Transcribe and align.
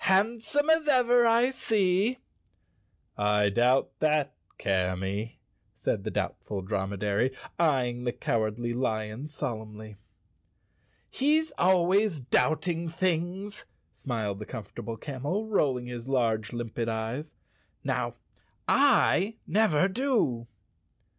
"Handsome 0.05 0.67
as 0.71 0.87
ever, 0.87 1.27
I 1.27 1.51
see."" 1.51 2.17
I 3.19 3.49
doubt 3.49 3.91
that, 3.99 4.33
Camy," 4.57 5.35
said 5.75 6.03
the 6.03 6.09
Doubtful 6.09 6.63
Dromedary, 6.63 7.29
eying 7.59 8.03
the 8.03 8.11
Cowardly 8.11 8.73
Lion 8.73 9.27
solemnly. 9.27 9.97
"He's 11.11 11.53
always 11.55 12.19
doubting 12.19 12.87
things," 12.89 13.65
smiled 13.91 14.39
the 14.39 14.47
Comfort¬ 14.47 14.79
able 14.79 14.97
Camel, 14.97 15.45
rolling 15.45 15.85
his 15.85 16.09
large, 16.09 16.51
limpid 16.51 16.89
eyes. 16.89 17.35
"Now, 17.83 18.15
I 18.67 19.35
never 19.45 19.87
do." 19.87 20.47